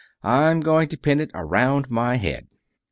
I'm 0.23 0.61
going 0.61 0.89
to 0.89 0.97
pin 0.97 1.19
it 1.19 1.29
around 1.35 1.91
my 1.91 2.15
head.'" 2.15 2.47